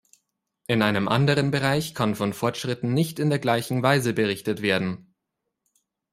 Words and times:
In 0.65 0.81
einem 0.81 1.07
anderen 1.07 1.51
Bereich 1.51 1.93
kann 1.93 2.15
von 2.15 2.33
Fortschritten 2.33 2.91
nicht 2.91 3.19
in 3.19 3.29
der 3.29 3.37
gleichen 3.37 3.83
Weise 3.83 4.13
berichtet 4.13 4.63
werden. 4.63 5.13